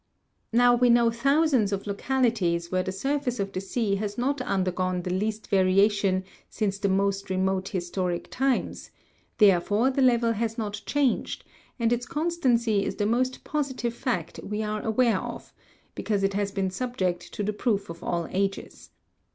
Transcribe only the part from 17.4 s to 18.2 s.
the proof of